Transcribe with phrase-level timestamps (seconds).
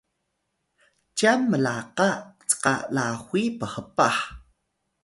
[1.17, 2.09] cyan mlaka
[2.49, 4.17] cka lahuy phpah